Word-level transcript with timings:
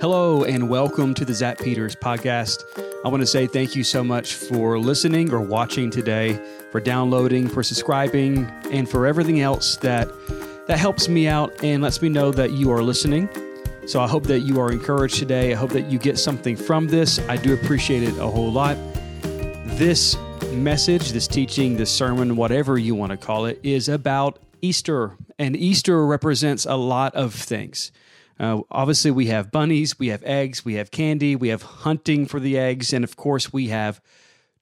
Hello, 0.00 0.44
and 0.44 0.70
welcome 0.70 1.12
to 1.12 1.26
the 1.26 1.34
Zach 1.34 1.58
Peters 1.58 1.94
podcast. 1.94 2.64
I 3.04 3.08
want 3.08 3.20
to 3.20 3.26
say 3.26 3.46
thank 3.46 3.76
you 3.76 3.84
so 3.84 4.02
much 4.02 4.32
for 4.32 4.78
listening 4.78 5.30
or 5.30 5.42
watching 5.42 5.90
today, 5.90 6.42
for 6.72 6.80
downloading, 6.80 7.46
for 7.46 7.62
subscribing, 7.62 8.46
and 8.70 8.88
for 8.88 9.06
everything 9.06 9.42
else 9.42 9.76
that 9.76 10.08
that 10.66 10.78
helps 10.78 11.10
me 11.10 11.28
out 11.28 11.52
and 11.62 11.82
lets 11.82 12.00
me 12.00 12.08
know 12.08 12.30
that 12.30 12.52
you 12.52 12.72
are 12.72 12.82
listening. 12.82 13.28
So 13.86 14.00
I 14.00 14.08
hope 14.08 14.24
that 14.24 14.40
you 14.40 14.58
are 14.58 14.72
encouraged 14.72 15.16
today. 15.16 15.52
I 15.52 15.56
hope 15.56 15.72
that 15.72 15.90
you 15.90 15.98
get 15.98 16.18
something 16.18 16.56
from 16.56 16.86
this. 16.86 17.18
I 17.28 17.36
do 17.36 17.52
appreciate 17.52 18.02
it 18.02 18.16
a 18.16 18.26
whole 18.26 18.50
lot. 18.50 18.78
This 19.76 20.16
message, 20.50 21.12
this 21.12 21.28
teaching, 21.28 21.76
this 21.76 21.90
sermon, 21.90 22.36
whatever 22.36 22.78
you 22.78 22.94
want 22.94 23.10
to 23.10 23.18
call 23.18 23.44
it, 23.44 23.60
is 23.62 23.90
about 23.90 24.38
Easter. 24.62 25.18
And 25.38 25.54
Easter 25.54 26.06
represents 26.06 26.64
a 26.64 26.76
lot 26.76 27.14
of 27.14 27.34
things. 27.34 27.92
Uh, 28.40 28.62
obviously, 28.70 29.10
we 29.10 29.26
have 29.26 29.52
bunnies, 29.52 29.98
we 29.98 30.08
have 30.08 30.22
eggs, 30.24 30.64
we 30.64 30.74
have 30.74 30.90
candy, 30.90 31.36
we 31.36 31.48
have 31.48 31.62
hunting 31.62 32.24
for 32.24 32.40
the 32.40 32.56
eggs, 32.56 32.90
and 32.94 33.04
of 33.04 33.14
course, 33.14 33.52
we 33.52 33.68
have 33.68 34.00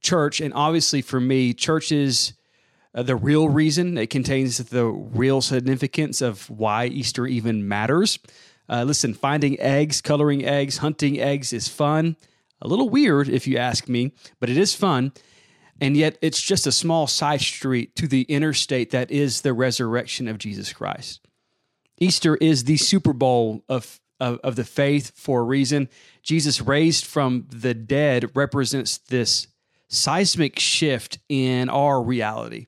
church. 0.00 0.40
And 0.40 0.52
obviously, 0.52 1.00
for 1.00 1.20
me, 1.20 1.54
church 1.54 1.92
is 1.92 2.32
uh, 2.92 3.04
the 3.04 3.14
real 3.14 3.48
reason. 3.48 3.96
It 3.96 4.10
contains 4.10 4.58
the 4.58 4.84
real 4.86 5.40
significance 5.40 6.20
of 6.20 6.50
why 6.50 6.86
Easter 6.86 7.24
even 7.28 7.68
matters. 7.68 8.18
Uh, 8.68 8.82
listen, 8.82 9.14
finding 9.14 9.58
eggs, 9.60 10.00
coloring 10.00 10.44
eggs, 10.44 10.78
hunting 10.78 11.20
eggs 11.20 11.52
is 11.52 11.68
fun. 11.68 12.16
A 12.60 12.66
little 12.66 12.88
weird, 12.88 13.28
if 13.28 13.46
you 13.46 13.58
ask 13.58 13.88
me, 13.88 14.10
but 14.40 14.50
it 14.50 14.56
is 14.56 14.74
fun. 14.74 15.12
And 15.80 15.96
yet, 15.96 16.18
it's 16.20 16.42
just 16.42 16.66
a 16.66 16.72
small 16.72 17.06
side 17.06 17.42
street 17.42 17.94
to 17.94 18.08
the 18.08 18.22
interstate 18.22 18.90
that 18.90 19.12
is 19.12 19.42
the 19.42 19.54
resurrection 19.54 20.26
of 20.26 20.38
Jesus 20.38 20.72
Christ. 20.72 21.20
Easter 22.00 22.36
is 22.36 22.64
the 22.64 22.76
Super 22.76 23.12
Bowl 23.12 23.64
of, 23.68 24.00
of, 24.20 24.38
of 24.44 24.56
the 24.56 24.64
faith 24.64 25.12
for 25.14 25.40
a 25.40 25.44
reason. 25.44 25.88
Jesus 26.22 26.60
raised 26.60 27.04
from 27.04 27.46
the 27.50 27.74
dead 27.74 28.30
represents 28.34 28.98
this 28.98 29.48
seismic 29.88 30.58
shift 30.58 31.18
in 31.28 31.68
our 31.68 32.02
reality. 32.02 32.66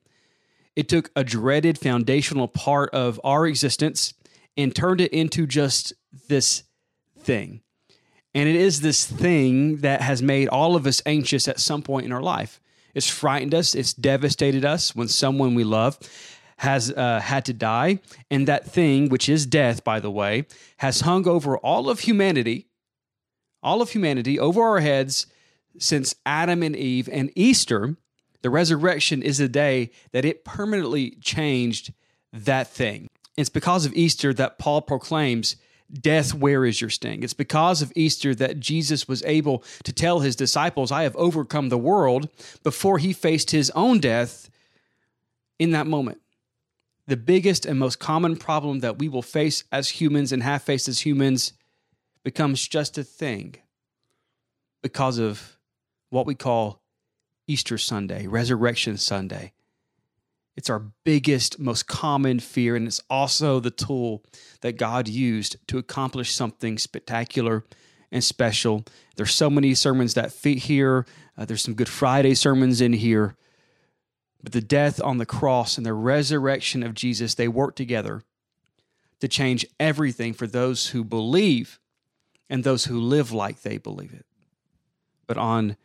It 0.74 0.88
took 0.88 1.10
a 1.14 1.24
dreaded 1.24 1.78
foundational 1.78 2.48
part 2.48 2.90
of 2.90 3.20
our 3.22 3.46
existence 3.46 4.14
and 4.56 4.74
turned 4.74 5.00
it 5.00 5.12
into 5.12 5.46
just 5.46 5.92
this 6.28 6.62
thing. 7.18 7.60
And 8.34 8.48
it 8.48 8.56
is 8.56 8.80
this 8.80 9.05
thing 9.05 9.78
that 9.78 10.00
has 10.00 10.22
made 10.22 10.48
all 10.48 10.77
of 10.77 10.86
us 10.86 11.02
anxious 11.05 11.48
at 11.48 11.60
some 11.60 11.83
point 11.83 12.06
in 12.06 12.12
our 12.12 12.22
life. 12.22 12.60
It's 12.94 13.08
frightened 13.08 13.55
us, 13.55 13.74
it's 13.74 13.92
devastated 13.92 14.64
us 14.64 14.94
when 14.94 15.08
someone 15.08 15.55
we 15.55 15.64
love 15.64 15.98
has 16.61 16.92
uh, 16.92 17.20
had 17.20 17.42
to 17.47 17.55
die. 17.55 17.98
And 18.30 18.47
that 18.47 18.66
thing, 18.66 19.08
which 19.08 19.30
is 19.30 19.47
death, 19.47 19.83
by 19.83 19.98
the 19.98 20.11
way, 20.11 20.44
has 20.77 21.00
hung 21.00 21.27
over 21.27 21.56
all 21.56 21.89
of 21.89 22.00
humanity, 22.00 22.67
all 23.62 23.80
of 23.80 23.91
humanity 23.91 24.39
over 24.39 24.62
our 24.62 24.80
heads 24.80 25.27
since 25.78 26.14
Adam 26.27 26.62
and 26.62 26.77
Eve. 26.77 27.08
And 27.11 27.33
Easter, 27.34 27.97
the 28.42 28.50
resurrection, 28.50 29.22
is 29.22 29.39
the 29.39 29.48
day 29.48 29.91
that 30.12 30.27
it 30.27 30.44
permanently 30.44 31.12
changed 31.22 31.94
that 32.30 32.69
thing. 32.69 33.08
It's 33.39 33.48
because 33.48 33.86
of 33.86 33.95
Easter 33.95 34.34
that 34.34 34.58
Paul 34.58 34.83
proclaims, 34.83 35.56
Death, 35.91 36.34
where 36.34 36.67
is 36.67 36.78
your 36.78 36.91
sting? 36.91 37.22
It's 37.22 37.33
because 37.33 37.80
of 37.80 37.91
Easter 37.97 38.34
that 38.34 38.61
Jesus 38.61 39.08
was 39.08 39.22
able 39.22 39.64
to 39.84 39.95
tell 39.95 40.20
his 40.20 40.36
disciples, 40.36 40.92
I 40.92 41.05
have 41.05 41.17
overcome 41.17 41.70
the 41.70 41.78
world 41.78 42.28
before 42.62 42.98
he 42.98 43.14
faced 43.14 43.50
his 43.50 43.70
own 43.70 43.98
death 43.98 44.50
in 45.58 45.70
that 45.70 45.86
moment 45.86 46.20
the 47.11 47.16
biggest 47.16 47.66
and 47.66 47.77
most 47.77 47.98
common 47.98 48.36
problem 48.36 48.78
that 48.78 49.00
we 49.00 49.08
will 49.08 49.20
face 49.20 49.64
as 49.72 49.89
humans 49.89 50.30
and 50.30 50.44
have 50.44 50.62
faced 50.62 50.86
as 50.86 51.05
humans 51.05 51.52
becomes 52.22 52.69
just 52.69 52.97
a 52.97 53.02
thing 53.02 53.56
because 54.80 55.18
of 55.18 55.58
what 56.11 56.24
we 56.24 56.36
call 56.36 56.80
Easter 57.48 57.77
Sunday, 57.79 58.29
Resurrection 58.29 58.96
Sunday. 58.96 59.52
It's 60.57 60.70
our 60.70 60.84
biggest, 61.02 61.58
most 61.58 61.89
common 61.89 62.39
fear, 62.39 62.77
and 62.77 62.86
it's 62.86 63.02
also 63.11 63.58
the 63.58 63.73
tool 63.73 64.23
that 64.61 64.77
God 64.77 65.08
used 65.08 65.57
to 65.67 65.79
accomplish 65.79 66.33
something 66.33 66.79
spectacular 66.79 67.64
and 68.13 68.23
special. 68.23 68.84
There's 69.17 69.34
so 69.34 69.51
many 69.51 69.74
sermons 69.74 70.14
that 70.14 70.30
fit 70.33 70.58
here. 70.58 71.07
Uh, 71.36 71.45
there's 71.45 71.63
some 71.63 71.74
Good 71.74 71.89
Friday 71.89 72.34
sermons 72.34 72.80
in 72.80 72.92
here. 72.92 73.34
But 74.42 74.52
the 74.52 74.61
death 74.61 75.02
on 75.02 75.18
the 75.18 75.27
cross 75.27 75.77
and 75.77 75.84
the 75.84 75.92
resurrection 75.92 76.83
of 76.83 76.95
Jesus, 76.95 77.34
they 77.34 77.48
work 77.48 77.77
together 77.77 78.23
to 79.20 79.28
change 79.28 79.67
everything 79.78 80.33
for 80.33 80.46
those 80.46 80.89
who 80.89 81.05
believe 81.05 81.78
and 82.48 82.64
those 82.64 82.86
who 82.86 82.98
live 82.98 83.33
like 83.33 83.62
they 83.62 83.78
believe 83.78 84.12
it. 84.12 84.27
But 85.27 85.36
on 85.36 85.77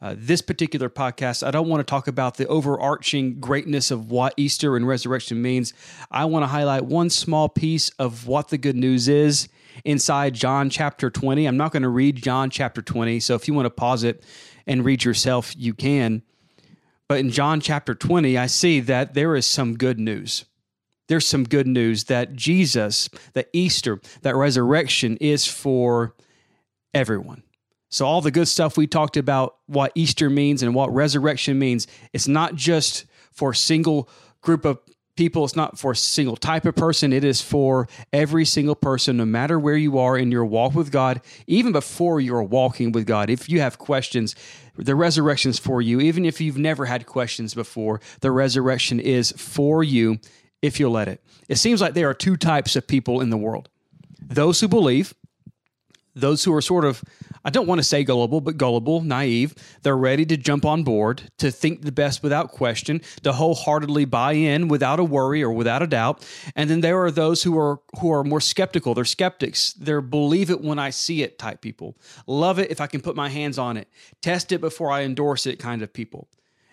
uh, 0.00 0.14
this 0.18 0.42
particular 0.42 0.90
podcast, 0.90 1.46
I 1.46 1.50
don't 1.50 1.68
want 1.68 1.80
to 1.80 1.90
talk 1.90 2.06
about 2.06 2.36
the 2.36 2.46
overarching 2.46 3.40
greatness 3.40 3.90
of 3.90 4.10
what 4.10 4.34
Easter 4.36 4.76
and 4.76 4.86
resurrection 4.86 5.40
means. 5.40 5.72
I 6.10 6.26
want 6.26 6.42
to 6.42 6.48
highlight 6.48 6.84
one 6.84 7.08
small 7.08 7.48
piece 7.48 7.88
of 7.98 8.26
what 8.26 8.48
the 8.48 8.58
good 8.58 8.76
news 8.76 9.08
is 9.08 9.48
inside 9.84 10.34
John 10.34 10.68
chapter 10.68 11.10
20. 11.10 11.46
I'm 11.46 11.56
not 11.56 11.72
going 11.72 11.82
to 11.84 11.88
read 11.88 12.16
John 12.16 12.50
chapter 12.50 12.82
20, 12.82 13.18
so 13.20 13.34
if 13.34 13.48
you 13.48 13.54
want 13.54 13.66
to 13.66 13.70
pause 13.70 14.04
it 14.04 14.22
and 14.66 14.84
read 14.84 15.04
yourself, 15.04 15.54
you 15.56 15.72
can. 15.72 16.22
But 17.08 17.18
in 17.18 17.30
John 17.30 17.60
chapter 17.60 17.94
20, 17.94 18.38
I 18.38 18.46
see 18.46 18.80
that 18.80 19.14
there 19.14 19.36
is 19.36 19.46
some 19.46 19.76
good 19.76 19.98
news. 19.98 20.44
There's 21.08 21.26
some 21.26 21.44
good 21.44 21.66
news 21.66 22.04
that 22.04 22.34
Jesus, 22.34 23.10
that 23.34 23.48
Easter, 23.52 24.00
that 24.22 24.34
resurrection 24.34 25.18
is 25.18 25.46
for 25.46 26.14
everyone. 26.94 27.42
So, 27.90 28.06
all 28.06 28.20
the 28.20 28.30
good 28.30 28.48
stuff 28.48 28.76
we 28.76 28.86
talked 28.86 29.16
about, 29.16 29.56
what 29.66 29.92
Easter 29.94 30.30
means 30.30 30.62
and 30.62 30.74
what 30.74 30.92
resurrection 30.92 31.58
means, 31.58 31.86
it's 32.12 32.26
not 32.26 32.54
just 32.54 33.04
for 33.32 33.50
a 33.50 33.54
single 33.54 34.08
group 34.40 34.64
of 34.64 34.78
people. 35.16 35.44
It's 35.44 35.56
not 35.56 35.78
for 35.78 35.92
a 35.92 35.96
single 35.96 36.36
type 36.36 36.64
of 36.64 36.74
person. 36.74 37.12
It 37.12 37.24
is 37.24 37.40
for 37.40 37.88
every 38.12 38.44
single 38.44 38.74
person, 38.74 39.16
no 39.16 39.24
matter 39.24 39.58
where 39.58 39.76
you 39.76 39.98
are 39.98 40.16
in 40.16 40.30
your 40.30 40.44
walk 40.44 40.74
with 40.74 40.90
God, 40.90 41.20
even 41.46 41.72
before 41.72 42.20
you're 42.20 42.42
walking 42.42 42.92
with 42.92 43.06
God. 43.06 43.30
If 43.30 43.48
you 43.48 43.60
have 43.60 43.78
questions, 43.78 44.34
the 44.76 44.94
resurrection 44.94 45.50
is 45.50 45.58
for 45.58 45.80
you. 45.80 46.00
Even 46.00 46.24
if 46.24 46.40
you've 46.40 46.58
never 46.58 46.86
had 46.86 47.06
questions 47.06 47.54
before, 47.54 48.00
the 48.20 48.30
resurrection 48.30 49.00
is 49.00 49.32
for 49.32 49.82
you 49.84 50.18
if 50.62 50.80
you'll 50.80 50.92
let 50.92 51.08
it. 51.08 51.22
It 51.48 51.56
seems 51.56 51.80
like 51.80 51.94
there 51.94 52.08
are 52.08 52.14
two 52.14 52.36
types 52.36 52.74
of 52.76 52.86
people 52.86 53.20
in 53.20 53.30
the 53.30 53.36
world 53.36 53.68
those 54.26 54.60
who 54.60 54.68
believe, 54.68 55.12
those 56.14 56.44
who 56.44 56.54
are 56.54 56.62
sort 56.62 56.84
of 56.84 57.02
I 57.46 57.50
don't 57.50 57.66
want 57.66 57.78
to 57.78 57.84
say 57.84 58.04
gullible, 58.04 58.40
but 58.40 58.56
gullible, 58.56 59.02
naive. 59.02 59.54
They're 59.82 59.96
ready 59.96 60.24
to 60.26 60.36
jump 60.36 60.64
on 60.64 60.82
board, 60.82 61.30
to 61.38 61.50
think 61.50 61.82
the 61.82 61.92
best 61.92 62.22
without 62.22 62.50
question, 62.52 63.02
to 63.22 63.32
wholeheartedly 63.32 64.06
buy 64.06 64.32
in 64.32 64.68
without 64.68 64.98
a 64.98 65.04
worry 65.04 65.42
or 65.42 65.52
without 65.52 65.82
a 65.82 65.86
doubt. 65.86 66.26
And 66.56 66.70
then 66.70 66.80
there 66.80 67.02
are 67.04 67.10
those 67.10 67.42
who 67.42 67.58
are 67.58 67.80
who 68.00 68.10
are 68.12 68.24
more 68.24 68.40
skeptical. 68.40 68.94
They're 68.94 69.04
skeptics. 69.04 69.74
They're 69.74 70.00
believe 70.00 70.50
it 70.50 70.62
when 70.62 70.78
I 70.78 70.88
see 70.88 71.22
it 71.22 71.38
type 71.38 71.60
people. 71.60 71.98
Love 72.26 72.58
it 72.58 72.70
if 72.70 72.80
I 72.80 72.86
can 72.86 73.02
put 73.02 73.14
my 73.14 73.28
hands 73.28 73.58
on 73.58 73.76
it. 73.76 73.88
Test 74.22 74.50
it 74.50 74.62
before 74.62 74.90
I 74.90 75.02
endorse 75.02 75.44
it 75.44 75.58
kind 75.58 75.82
of 75.82 75.92
people. 75.92 76.28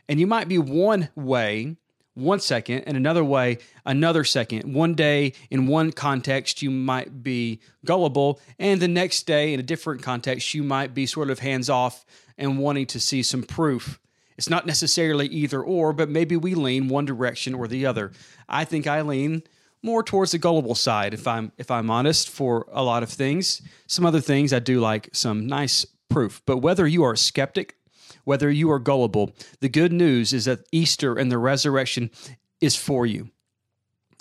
And 0.07 0.19
you 0.19 0.27
might 0.27 0.47
be 0.47 0.57
one 0.57 1.09
way 1.15 1.75
one 2.13 2.39
second, 2.39 2.83
and 2.83 2.97
another 2.97 3.23
way, 3.23 3.57
another 3.85 4.23
second. 4.23 4.73
One 4.73 4.95
day, 4.95 5.33
in 5.49 5.67
one 5.67 5.91
context, 5.91 6.61
you 6.61 6.69
might 6.69 7.23
be 7.23 7.61
gullible, 7.85 8.39
and 8.59 8.81
the 8.81 8.87
next 8.87 9.23
day, 9.23 9.53
in 9.53 9.59
a 9.59 9.63
different 9.63 10.01
context, 10.01 10.53
you 10.53 10.63
might 10.63 10.93
be 10.93 11.05
sort 11.05 11.29
of 11.29 11.39
hands 11.39 11.69
off 11.69 12.05
and 12.37 12.59
wanting 12.59 12.87
to 12.87 12.99
see 12.99 13.23
some 13.23 13.43
proof. 13.43 13.99
It's 14.37 14.49
not 14.49 14.65
necessarily 14.65 15.27
either 15.27 15.61
or, 15.61 15.93
but 15.93 16.09
maybe 16.09 16.35
we 16.35 16.55
lean 16.55 16.87
one 16.87 17.05
direction 17.05 17.53
or 17.53 17.67
the 17.67 17.85
other. 17.85 18.11
I 18.49 18.65
think 18.65 18.87
I 18.87 19.01
lean 19.01 19.43
more 19.83 20.03
towards 20.03 20.31
the 20.31 20.37
gullible 20.37 20.75
side 20.75 21.13
if 21.13 21.27
I'm 21.27 21.51
if 21.57 21.71
I'm 21.71 21.89
honest 21.89 22.29
for 22.29 22.67
a 22.71 22.83
lot 22.83 23.03
of 23.03 23.09
things. 23.09 23.61
Some 23.87 24.05
other 24.05 24.21
things 24.21 24.53
I 24.53 24.59
do 24.59 24.79
like 24.79 25.09
some 25.13 25.47
nice 25.47 25.85
proof. 26.09 26.41
But 26.45 26.57
whether 26.57 26.87
you 26.87 27.03
are 27.03 27.13
a 27.13 27.17
skeptic 27.17 27.77
whether 28.23 28.49
you 28.49 28.69
are 28.71 28.79
gullible. 28.79 29.35
The 29.59 29.69
good 29.69 29.91
news 29.91 30.33
is 30.33 30.45
that 30.45 30.65
Easter 30.71 31.15
and 31.15 31.31
the 31.31 31.37
resurrection 31.37 32.11
is 32.59 32.75
for 32.75 33.05
you. 33.05 33.29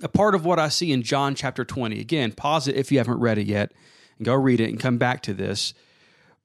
A 0.02 0.08
part 0.08 0.34
of 0.34 0.44
what 0.44 0.58
I 0.58 0.68
see 0.68 0.92
in 0.92 1.02
John 1.02 1.34
chapter 1.34 1.64
20, 1.64 2.00
again, 2.00 2.32
pause 2.32 2.66
it 2.66 2.76
if 2.76 2.90
you 2.90 2.98
haven't 2.98 3.20
read 3.20 3.38
it 3.38 3.46
yet 3.46 3.72
and 4.16 4.24
go 4.24 4.34
read 4.34 4.60
it 4.60 4.70
and 4.70 4.80
come 4.80 4.96
back 4.96 5.22
to 5.22 5.34
this. 5.34 5.74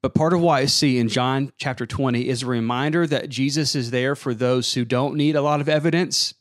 But 0.02 0.14
part 0.14 0.34
of 0.34 0.42
what 0.42 0.56
I 0.56 0.66
see 0.66 1.00
in 1.00 1.08
John 1.08 1.52
chapter 1.58 1.86
20 1.86 2.28
is 2.28 2.44
a 2.44 2.48
reminder 2.48 3.08
that 3.08 3.30
Jesus 3.30 3.76
is 3.76 3.92
there 3.92 4.16
for 4.16 4.34
those 4.34 4.74
who 4.74 4.86
don't 4.86 5.16
need 5.16 5.36
a 5.36 5.42
lot 5.42 5.62
of 5.62 5.70
evidence, 5.70 6.34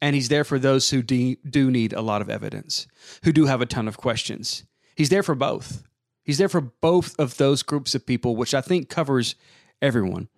and 0.00 0.14
he's 0.14 0.28
there 0.30 0.44
for 0.44 0.58
those 0.58 0.88
who 0.88 1.02
do 1.02 1.70
need 1.70 1.92
a 1.92 2.00
lot 2.00 2.22
of 2.22 2.30
evidence, 2.30 2.86
who 3.24 3.32
do 3.32 3.46
have 3.46 3.60
a 3.60 3.66
ton 3.66 3.86
of 3.86 3.98
questions. 3.98 4.64
He's 4.96 5.10
there 5.10 5.22
for 5.22 5.34
both. 5.34 5.82
He's 6.22 6.38
there 6.38 6.48
for 6.48 6.60
both 6.60 7.18
of 7.18 7.36
those 7.36 7.62
groups 7.62 7.94
of 7.94 8.06
people, 8.06 8.36
which 8.36 8.54
I 8.54 8.60
think 8.60 8.88
covers 8.88 9.34
everyone. 9.82 10.28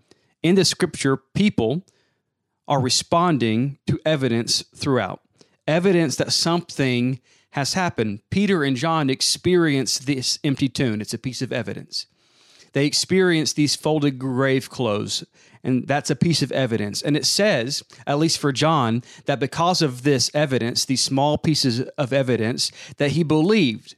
In 0.42 0.54
the 0.54 0.64
scripture, 0.64 1.16
people 1.16 1.84
are 2.66 2.80
responding 2.80 3.78
to 3.86 4.00
evidence 4.04 4.64
throughout. 4.74 5.20
Evidence 5.66 6.16
that 6.16 6.32
something 6.32 7.20
has 7.50 7.74
happened. 7.74 8.20
Peter 8.30 8.64
and 8.64 8.76
John 8.76 9.10
experience 9.10 9.98
this 9.98 10.38
empty 10.42 10.68
tomb. 10.68 11.00
It's 11.00 11.14
a 11.14 11.18
piece 11.18 11.42
of 11.42 11.52
evidence. 11.52 12.06
They 12.72 12.86
experience 12.86 13.52
these 13.52 13.76
folded 13.76 14.18
grave 14.18 14.70
clothes, 14.70 15.24
and 15.62 15.86
that's 15.86 16.08
a 16.08 16.16
piece 16.16 16.40
of 16.40 16.50
evidence. 16.52 17.02
And 17.02 17.16
it 17.16 17.26
says, 17.26 17.82
at 18.06 18.18
least 18.18 18.38
for 18.38 18.52
John, 18.52 19.02
that 19.26 19.38
because 19.38 19.82
of 19.82 20.02
this 20.02 20.30
evidence, 20.32 20.86
these 20.86 21.02
small 21.02 21.36
pieces 21.36 21.80
of 21.98 22.12
evidence, 22.12 22.72
that 22.96 23.10
he 23.10 23.22
believed, 23.22 23.96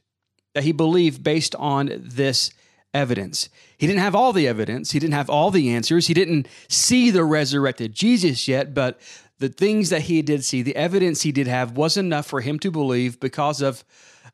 that 0.53 0.65
he 0.65 0.73
believed 0.73 1.23
based 1.23 1.55
on 1.55 1.89
this 1.95 2.51
evidence. 2.95 3.49
He 3.77 3.85
didn't 3.85 3.99
have 3.99 4.15
all 4.15 4.33
the 4.33 4.47
evidence, 4.47 4.91
he 4.91 4.99
didn't 4.99 5.13
have 5.13 5.29
all 5.29 5.51
the 5.51 5.69
answers, 5.69 6.07
he 6.07 6.13
didn't 6.13 6.47
see 6.69 7.11
the 7.11 7.23
resurrected 7.23 7.93
Jesus 7.93 8.47
yet, 8.47 8.73
but 8.73 8.99
the 9.37 9.49
things 9.49 9.89
that 9.89 10.03
he 10.03 10.21
did 10.21 10.43
see, 10.43 10.61
the 10.61 10.75
evidence 10.75 11.21
he 11.21 11.31
did 11.31 11.45
have, 11.47 11.75
was 11.77 11.97
enough 11.97 12.25
for 12.25 12.41
him 12.41 12.57
to 12.59 12.71
believe 12.71 13.19
because 13.19 13.61
of, 13.61 13.83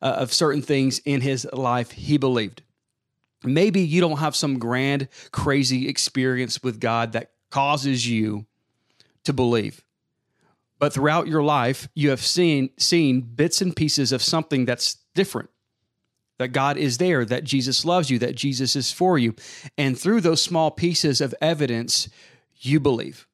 uh, 0.01 0.05
of 0.05 0.31
certain 0.31 0.61
things 0.61 0.99
in 0.99 1.21
his 1.21 1.45
life 1.51 1.91
he 1.91 2.17
believed. 2.17 2.61
Maybe 3.43 3.81
you 3.81 3.99
don't 3.99 4.19
have 4.19 4.35
some 4.35 4.59
grand, 4.59 5.07
crazy 5.31 5.89
experience 5.89 6.61
with 6.61 6.79
God 6.79 7.13
that 7.13 7.31
causes 7.49 8.07
you 8.07 8.45
to 9.23 9.33
believe. 9.33 9.83
But 10.77 10.93
throughout 10.93 11.27
your 11.27 11.43
life, 11.43 11.87
you 11.95 12.11
have 12.11 12.21
seen, 12.21 12.69
seen 12.77 13.21
bits 13.21 13.61
and 13.61 13.75
pieces 13.75 14.11
of 14.11 14.21
something 14.21 14.65
that's 14.65 14.97
different. 15.15 15.49
That 16.41 16.49
God 16.49 16.77
is 16.77 16.97
there, 16.97 17.23
that 17.25 17.43
Jesus 17.43 17.85
loves 17.85 18.09
you, 18.09 18.19
that 18.19 18.35
Jesus 18.35 18.75
is 18.75 18.91
for 18.91 19.17
you. 19.17 19.35
And 19.77 19.97
through 19.97 20.21
those 20.21 20.41
small 20.41 20.71
pieces 20.71 21.21
of 21.21 21.33
evidence, 21.41 22.09
you 22.57 22.79
believe 22.79 23.27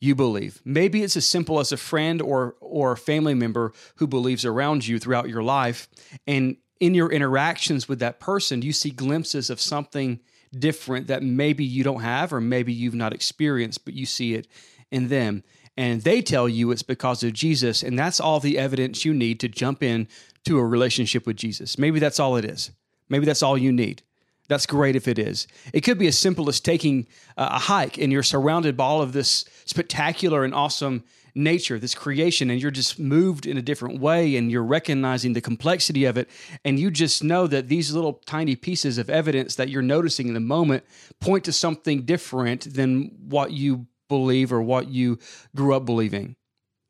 you 0.00 0.14
believe. 0.14 0.60
Maybe 0.64 1.02
it's 1.02 1.16
as 1.16 1.26
simple 1.26 1.58
as 1.58 1.72
a 1.72 1.76
friend 1.76 2.22
or 2.22 2.54
or 2.60 2.92
a 2.92 2.96
family 2.96 3.34
member 3.34 3.72
who 3.96 4.06
believes 4.06 4.44
around 4.44 4.86
you 4.86 4.98
throughout 4.98 5.28
your 5.28 5.42
life 5.42 5.88
and 6.26 6.56
in 6.80 6.94
your 6.94 7.10
interactions 7.10 7.88
with 7.88 7.98
that 7.98 8.20
person 8.20 8.62
you 8.62 8.72
see 8.72 8.90
glimpses 8.90 9.50
of 9.50 9.60
something 9.60 10.20
different 10.56 11.08
that 11.08 11.22
maybe 11.22 11.64
you 11.64 11.82
don't 11.82 12.02
have 12.02 12.32
or 12.32 12.40
maybe 12.40 12.72
you've 12.72 12.94
not 12.94 13.12
experienced 13.12 13.84
but 13.84 13.94
you 13.94 14.06
see 14.06 14.34
it 14.34 14.46
in 14.90 15.08
them 15.08 15.42
and 15.76 16.02
they 16.02 16.22
tell 16.22 16.48
you 16.48 16.70
it's 16.70 16.82
because 16.82 17.22
of 17.22 17.32
Jesus 17.32 17.82
and 17.82 17.98
that's 17.98 18.20
all 18.20 18.38
the 18.38 18.58
evidence 18.58 19.04
you 19.04 19.12
need 19.12 19.40
to 19.40 19.48
jump 19.48 19.82
in 19.82 20.06
to 20.44 20.58
a 20.58 20.64
relationship 20.64 21.26
with 21.26 21.36
Jesus. 21.36 21.78
Maybe 21.78 21.98
that's 21.98 22.20
all 22.20 22.36
it 22.36 22.44
is. 22.44 22.70
Maybe 23.08 23.26
that's 23.26 23.42
all 23.42 23.56
you 23.56 23.72
need. 23.72 24.02
That's 24.48 24.66
great 24.66 24.96
if 24.96 25.06
it 25.06 25.18
is. 25.18 25.46
It 25.74 25.82
could 25.82 25.98
be 25.98 26.06
as 26.06 26.18
simple 26.18 26.48
as 26.48 26.58
taking 26.58 27.06
a 27.36 27.58
hike 27.58 27.98
and 27.98 28.10
you're 28.10 28.22
surrounded 28.22 28.76
by 28.76 28.84
all 28.84 29.02
of 29.02 29.12
this 29.12 29.44
spectacular 29.66 30.42
and 30.42 30.54
awesome 30.54 31.04
nature, 31.34 31.78
this 31.78 31.94
creation, 31.94 32.50
and 32.50 32.60
you're 32.60 32.70
just 32.70 32.98
moved 32.98 33.46
in 33.46 33.58
a 33.58 33.62
different 33.62 34.00
way 34.00 34.36
and 34.36 34.50
you're 34.50 34.64
recognizing 34.64 35.34
the 35.34 35.40
complexity 35.40 36.06
of 36.06 36.16
it. 36.16 36.28
And 36.64 36.78
you 36.78 36.90
just 36.90 37.22
know 37.22 37.46
that 37.46 37.68
these 37.68 37.92
little 37.92 38.14
tiny 38.26 38.56
pieces 38.56 38.96
of 38.96 39.10
evidence 39.10 39.54
that 39.56 39.68
you're 39.68 39.82
noticing 39.82 40.28
in 40.28 40.34
the 40.34 40.40
moment 40.40 40.84
point 41.20 41.44
to 41.44 41.52
something 41.52 42.02
different 42.02 42.74
than 42.74 43.12
what 43.28 43.52
you 43.52 43.86
believe 44.08 44.52
or 44.52 44.62
what 44.62 44.88
you 44.88 45.18
grew 45.54 45.74
up 45.74 45.84
believing. 45.84 46.36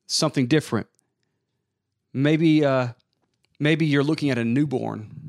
Something 0.07 0.47
different. 0.47 0.87
Maybe, 2.15 2.65
uh, 2.65 2.89
maybe 3.59 3.87
you're 3.87 4.05
looking 4.05 4.31
at 4.31 4.39
a 4.39 4.45
newborn 4.45 5.29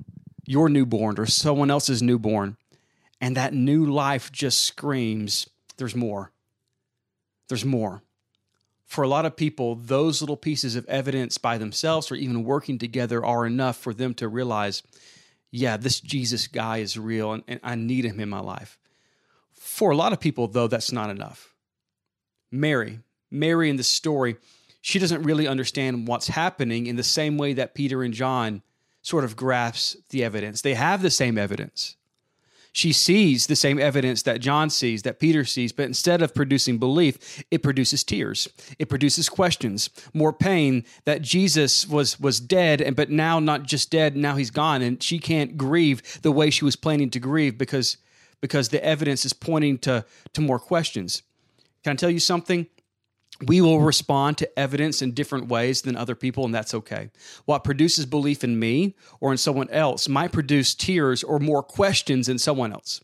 your 0.50 0.68
newborn 0.68 1.20
or 1.20 1.28
someone 1.28 1.70
else's 1.70 2.02
newborn, 2.02 2.58
and 3.22 3.38
that 3.38 3.54
new 3.54 3.86
life 3.86 4.32
just 4.32 4.62
screams, 4.62 5.48
There's 5.78 5.96
more. 5.96 6.32
There's 7.50 7.64
more. 7.64 8.02
For 8.84 9.04
a 9.04 9.08
lot 9.08 9.28
of 9.28 9.36
people, 9.36 9.76
those 9.76 10.24
little 10.24 10.36
pieces 10.36 10.76
of 10.76 10.88
evidence 10.88 11.38
by 11.38 11.60
themselves 11.60 12.12
or 12.12 12.16
even 12.16 12.44
working 12.44 12.80
together 12.80 13.24
are 13.24 13.46
enough 13.46 13.78
for 13.78 13.94
them 13.94 14.16
to 14.16 14.28
realize, 14.28 14.82
yeah, 15.52 15.78
this 15.78 16.02
Jesus 16.02 16.48
guy 16.48 16.78
is 16.78 16.98
real 16.98 17.34
and, 17.34 17.44
and 17.48 17.60
I 17.62 17.76
need 17.76 18.06
him 18.06 18.20
in 18.20 18.28
my 18.28 18.40
life. 18.40 18.80
For 19.54 19.92
a 19.92 19.96
lot 19.96 20.14
of 20.14 20.20
people, 20.20 20.48
though, 20.48 20.68
that's 20.68 20.92
not 20.92 21.12
enough. 21.12 21.54
Mary, 22.52 23.02
Mary 23.30 23.70
in 23.70 23.76
the 23.76 23.84
story, 23.84 24.38
she 24.82 25.00
doesn't 25.00 25.24
really 25.24 25.48
understand 25.48 26.08
what's 26.08 26.28
happening 26.28 26.88
in 26.88 26.96
the 26.96 27.04
same 27.04 27.38
way 27.38 27.54
that 27.54 27.74
Peter 27.74 28.04
and 28.04 28.14
John 28.14 28.62
sort 29.02 29.24
of 29.24 29.36
grasps 29.36 29.98
the 30.10 30.24
evidence. 30.24 30.62
They 30.62 30.74
have 30.74 31.02
the 31.02 31.12
same 31.12 31.38
evidence. 31.38 31.96
She 32.72 32.94
sees 32.94 33.48
the 33.48 33.56
same 33.56 33.80
evidence 33.80 34.22
that 34.24 34.42
John 34.42 34.70
sees, 34.70 35.02
that 35.02 35.20
Peter 35.20 35.44
sees, 35.44 35.72
but 35.72 35.86
instead 35.86 36.22
of 36.22 36.36
producing 36.36 36.78
belief, 36.78 37.44
it 37.50 37.64
produces 37.64 38.04
tears. 38.04 38.48
It 38.78 38.90
produces 38.90 39.28
questions, 39.28 39.90
more 40.14 40.32
pain 40.32 40.86
that 41.06 41.24
Jesus 41.24 41.88
was 41.88 42.20
was 42.20 42.40
dead 42.40 42.80
and 42.80 42.96
but 42.96 43.10
now 43.10 43.40
not 43.40 43.64
just 43.64 43.90
dead, 43.90 44.16
now 44.16 44.36
he's 44.36 44.52
gone 44.52 44.84
and 44.84 45.02
she 45.02 45.18
can't 45.18 45.58
grieve 45.58 46.22
the 46.22 46.32
way 46.32 46.52
she 46.52 46.64
was 46.64 46.76
planning 46.76 47.10
to 47.10 47.20
grieve 47.20 47.58
because 47.58 47.98
because 48.40 48.70
the 48.70 48.84
evidence 48.86 49.26
is 49.26 49.34
pointing 49.34 49.80
to 49.80 50.06
to 50.34 50.42
more 50.42 50.60
questions. 50.60 51.24
Can 51.84 51.94
I 51.94 51.96
tell 51.96 52.12
you 52.12 52.20
something? 52.20 52.68
We 53.48 53.62
will 53.62 53.80
respond 53.80 54.38
to 54.38 54.60
evidence 54.60 55.02
in 55.02 55.14
different 55.14 55.48
ways 55.48 55.82
than 55.82 55.96
other 55.96 56.16
people, 56.16 56.46
and 56.46 56.54
that's 56.54 56.74
okay. 56.74 57.10
What 57.46 57.64
produces 57.64 58.06
belief 58.06 58.44
in 58.44 58.60
me 58.60 58.96
or 59.22 59.32
in 59.32 59.38
someone 59.38 59.70
else 59.70 60.10
might 60.10 60.32
produce 60.32 60.76
tears 60.76 61.24
or 61.24 61.40
more 61.40 61.64
questions 61.64 62.28
in 62.28 62.38
someone 62.38 62.74
else. 62.74 63.02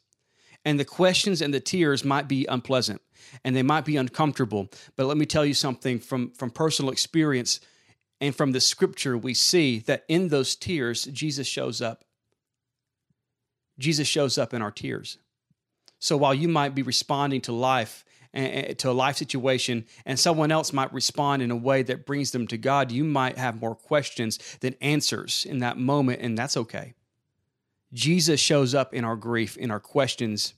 And 0.65 0.79
the 0.79 0.85
questions 0.85 1.41
and 1.41 1.53
the 1.53 1.59
tears 1.59 2.03
might 2.03 2.27
be 2.27 2.45
unpleasant 2.47 3.01
and 3.43 3.55
they 3.55 3.63
might 3.63 3.85
be 3.85 3.97
uncomfortable. 3.97 4.67
But 4.95 5.05
let 5.05 5.17
me 5.17 5.25
tell 5.25 5.45
you 5.45 5.53
something 5.53 5.99
from, 5.99 6.31
from 6.31 6.49
personal 6.49 6.91
experience 6.91 7.59
and 8.21 8.35
from 8.35 8.51
the 8.51 8.61
scripture, 8.61 9.17
we 9.17 9.33
see 9.33 9.79
that 9.79 10.05
in 10.07 10.29
those 10.29 10.55
tears, 10.55 11.05
Jesus 11.05 11.47
shows 11.47 11.81
up. 11.81 12.05
Jesus 13.77 14.07
shows 14.07 14.37
up 14.37 14.53
in 14.53 14.61
our 14.61 14.71
tears. 14.71 15.17
So 15.99 16.17
while 16.17 16.33
you 16.33 16.47
might 16.47 16.75
be 16.75 16.81
responding 16.81 17.41
to 17.41 17.51
life 17.51 18.05
to 18.35 18.89
a 18.89 18.91
life 18.91 19.15
situation 19.15 19.85
and 20.05 20.19
someone 20.19 20.51
else 20.51 20.73
might 20.73 20.93
respond 20.93 21.41
in 21.41 21.51
a 21.51 21.55
way 21.55 21.81
that 21.83 22.05
brings 22.05 22.31
them 22.31 22.47
to 22.47 22.57
God, 22.57 22.91
you 22.91 23.03
might 23.03 23.37
have 23.37 23.61
more 23.61 23.75
questions 23.75 24.57
than 24.59 24.75
answers 24.81 25.45
in 25.49 25.59
that 25.59 25.77
moment, 25.77 26.21
and 26.21 26.37
that's 26.37 26.57
okay. 26.57 26.93
Jesus 27.93 28.39
shows 28.39 28.75
up 28.75 28.93
in 28.93 29.05
our 29.05 29.15
grief, 29.15 29.55
in 29.57 29.71
our 29.71 29.79
questions, 29.79 30.53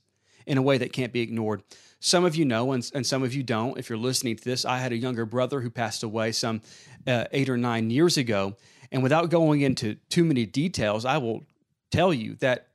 in 0.46 0.58
a 0.58 0.62
way 0.62 0.78
that 0.78 0.92
can't 0.92 1.12
be 1.12 1.20
ignored. 1.20 1.62
Some 2.00 2.24
of 2.24 2.34
you 2.36 2.44
know, 2.44 2.72
and, 2.72 2.88
and 2.94 3.06
some 3.06 3.22
of 3.22 3.34
you 3.34 3.42
don't. 3.42 3.78
If 3.78 3.88
you're 3.88 3.98
listening 3.98 4.36
to 4.36 4.44
this, 4.44 4.64
I 4.64 4.78
had 4.78 4.92
a 4.92 4.96
younger 4.96 5.26
brother 5.26 5.60
who 5.60 5.70
passed 5.70 6.02
away 6.02 6.32
some 6.32 6.62
uh, 7.06 7.24
eight 7.32 7.48
or 7.48 7.56
nine 7.56 7.90
years 7.90 8.16
ago. 8.16 8.56
And 8.90 9.02
without 9.02 9.30
going 9.30 9.60
into 9.60 9.96
too 10.08 10.24
many 10.24 10.46
details, 10.46 11.04
I 11.04 11.18
will 11.18 11.44
tell 11.90 12.14
you 12.14 12.36
that 12.36 12.68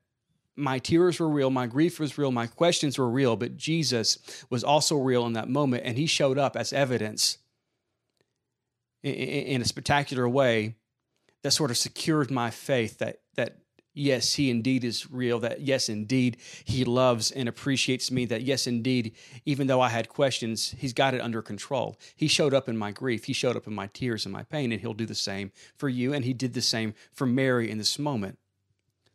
my 0.56 0.80
tears 0.80 1.20
were 1.20 1.30
real, 1.30 1.50
my 1.50 1.68
grief 1.68 2.00
was 2.00 2.18
real, 2.18 2.32
my 2.32 2.48
questions 2.48 2.98
were 2.98 3.10
real, 3.10 3.36
but 3.36 3.58
Jesus 3.58 4.46
was 4.50 4.64
also 4.64 4.98
real 4.98 5.26
in 5.26 5.34
that 5.34 5.50
moment, 5.50 5.84
and 5.86 5.98
he 5.98 6.06
showed 6.06 6.38
up 6.38 6.56
as 6.56 6.72
evidence 6.74 7.40
in, 9.02 9.62
a 9.62 9.66
spectacular 9.66 10.28
way 10.30 10.76
that 11.42 11.52
sort 11.52 11.72
of 11.72 11.78
secured 11.78 12.32
my 12.32 12.50
faith 12.50 13.00
that 13.00 13.20
that 13.36 13.58
yes, 13.94 14.34
he 14.36 14.50
indeed 14.50 14.84
is 14.84 15.12
real, 15.12 15.40
that 15.40 15.62
yes, 15.62 15.90
indeed, 15.90 16.38
he 16.64 16.84
loves 16.84 17.32
and 17.32 17.48
appreciates 17.48 18.12
me, 18.12 18.26
that 18.26 18.42
yes, 18.42 18.66
indeed, 18.66 19.14
even 19.46 19.68
though 19.68 19.82
I 19.82 19.90
had 19.90 20.10
questions, 20.10 20.74
he's 20.78 20.94
got 20.94 21.14
it 21.14 21.22
under 21.22 21.42
control. 21.42 22.00
He 22.16 22.28
showed 22.28 22.54
up 22.54 22.68
in 22.68 22.78
my 22.78 22.92
grief, 22.92 23.26
he 23.26 23.34
showed 23.34 23.56
up 23.56 23.68
in 23.68 23.74
my 23.74 23.88
tears 23.88 24.26
and 24.26 24.34
my 24.34 24.44
pain, 24.44 24.72
and 24.72 24.82
he'll 24.82 24.94
do 24.94 25.06
the 25.06 25.16
same 25.16 25.52
for 25.76 25.90
you, 25.90 26.14
and 26.14 26.26
he 26.26 26.34
did 26.34 26.54
the 26.54 26.62
same 26.62 26.96
for 27.12 27.28
Mary 27.28 27.70
in 27.70 27.78
this 27.78 28.00
moment. 28.00 28.40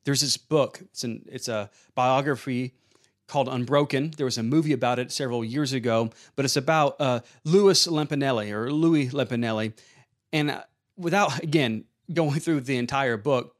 There's 0.05 0.21
this 0.21 0.37
book. 0.37 0.81
It's 0.81 1.05
an 1.05 1.25
it's 1.27 1.49
a 1.49 1.71
biography 1.95 2.75
called 3.27 3.49
Unbroken. 3.49 4.13
There 4.17 4.25
was 4.25 4.39
a 4.39 4.43
movie 4.43 4.73
about 4.73 4.99
it 4.99 5.13
several 5.13 5.45
years 5.45 5.73
ago, 5.73 6.11
but 6.35 6.45
it's 6.45 6.57
about 6.57 6.97
uh, 6.99 7.21
Louis 7.45 7.87
Lampanelli 7.87 8.51
or 8.51 8.73
Louis 8.73 9.09
Lampanelli, 9.11 9.75
and 10.33 10.51
uh, 10.51 10.63
without 10.97 11.43
again 11.43 11.85
going 12.13 12.41
through 12.41 12.61
the 12.61 12.77
entire 12.77 13.17
book, 13.17 13.55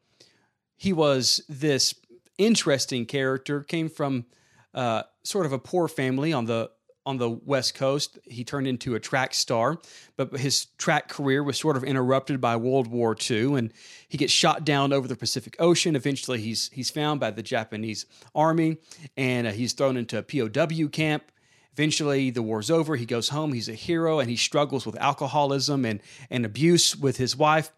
he 0.77 0.93
was 0.93 1.43
this 1.49 1.95
interesting 2.39 3.05
character. 3.05 3.63
Came 3.63 3.89
from 3.89 4.27
uh, 4.75 5.03
sort 5.23 5.47
of 5.47 5.53
a 5.53 5.59
poor 5.59 5.89
family 5.89 6.33
on 6.33 6.47
the 6.47 6.71
on 7.09 7.17
the 7.17 7.31
West 7.31 7.75
Coast. 7.75 8.19
He 8.25 8.45
turned 8.45 8.67
into 8.67 8.95
a 8.95 9.01
track 9.01 9.33
star, 9.33 9.79
but 10.19 10.37
his 10.37 10.67
track 10.77 11.09
career 11.09 11.43
was 11.43 11.57
sort 11.57 11.75
of 11.75 11.83
interrupted 11.83 12.39
by 12.39 12.55
World 12.57 12.87
War 12.87 13.17
II, 13.19 13.55
and 13.55 13.73
he 14.07 14.19
gets 14.19 14.31
shot 14.31 14.63
down 14.63 14.93
over 14.93 15.09
the 15.09 15.17
Pacific 15.17 15.57
Ocean. 15.59 15.97
Eventually, 15.97 16.39
he's 16.39 16.69
he's 16.75 16.91
found 16.91 17.19
by 17.19 17.31
the 17.31 17.43
Japanese 17.43 18.05
army, 18.35 18.77
and 19.17 19.47
uh, 19.47 19.53
he's 19.53 19.73
thrown 19.73 19.97
into 19.97 20.19
a 20.19 20.23
POW 20.23 20.89
camp. 20.89 21.33
Eventually, 21.73 22.29
the 22.29 22.43
war's 22.43 22.71
over. 22.71 22.95
He 22.95 23.07
goes 23.07 23.31
home. 23.31 23.55
He's 23.55 23.71
a 23.71 23.75
hero, 23.75 24.21
and 24.21 24.29
he 24.29 24.37
struggles 24.37 24.85
with 24.85 24.97
alcoholism 25.01 25.87
and 25.87 26.03
and 26.29 26.45
abuse 26.45 26.95
with 26.95 27.17
his 27.17 27.35
wife. 27.35 27.71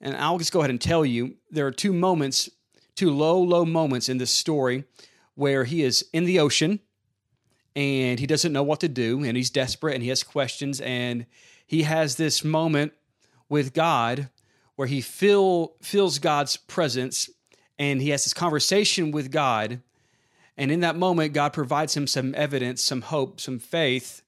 And 0.00 0.16
I'll 0.16 0.38
just 0.38 0.52
go 0.52 0.60
ahead 0.60 0.70
and 0.70 0.80
tell 0.80 1.04
you 1.04 1.34
there 1.50 1.66
are 1.66 1.70
two 1.70 1.92
moments, 1.92 2.48
two 2.94 3.10
low, 3.10 3.38
low 3.38 3.66
moments 3.66 4.08
in 4.08 4.16
this 4.16 4.30
story 4.30 4.84
where 5.34 5.64
he 5.64 5.82
is 5.82 6.08
in 6.14 6.24
the 6.24 6.40
ocean 6.40 6.80
and 7.76 8.18
he 8.18 8.26
doesn't 8.26 8.54
know 8.54 8.62
what 8.62 8.80
to 8.80 8.88
do 8.88 9.22
and 9.22 9.36
he's 9.36 9.50
desperate 9.50 9.94
and 9.94 10.02
he 10.02 10.08
has 10.08 10.22
questions 10.22 10.80
and 10.80 11.26
he 11.66 11.82
has 11.82 12.16
this 12.16 12.42
moment 12.42 12.94
with 13.50 13.74
God 13.74 14.30
where 14.76 14.88
he 14.88 15.02
feel, 15.02 15.74
feels 15.82 16.18
God's 16.18 16.56
presence 16.56 17.28
and 17.78 18.00
he 18.00 18.08
has 18.08 18.24
this 18.24 18.34
conversation 18.34 19.10
with 19.10 19.30
God. 19.30 19.82
And 20.56 20.72
in 20.72 20.80
that 20.80 20.96
moment, 20.96 21.34
God 21.34 21.52
provides 21.52 21.94
him 21.94 22.06
some 22.06 22.34
evidence, 22.34 22.82
some 22.82 23.02
hope, 23.02 23.40
some 23.40 23.58
faith 23.58 24.22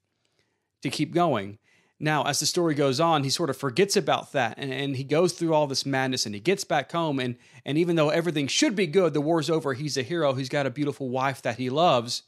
to 0.82 0.90
keep 0.90 1.14
going. 1.14 1.58
Now, 1.98 2.24
as 2.24 2.40
the 2.40 2.46
story 2.46 2.74
goes 2.74 3.00
on, 3.00 3.24
he 3.24 3.30
sort 3.30 3.50
of 3.50 3.56
forgets 3.56 3.96
about 3.96 4.32
that 4.32 4.58
and, 4.58 4.72
and, 4.72 4.94
he 4.94 5.02
goes 5.04 5.32
through 5.32 5.52
all 5.52 5.66
this 5.66 5.84
madness 5.84 6.26
and 6.26 6.34
he 6.34 6.40
gets 6.40 6.62
back 6.64 6.92
home. 6.92 7.18
And, 7.18 7.36
and 7.64 7.78
even 7.78 7.96
though 7.96 8.10
everything 8.10 8.46
should 8.46 8.76
be 8.76 8.86
good, 8.86 9.14
the 9.14 9.20
war's 9.20 9.50
over, 9.50 9.72
he's 9.72 9.96
a 9.96 10.02
hero, 10.02 10.34
he's 10.34 10.50
got 10.50 10.66
a 10.66 10.70
beautiful 10.70 11.08
wife 11.08 11.42
that 11.42 11.56
he 11.56 11.70
loves, 11.70 12.22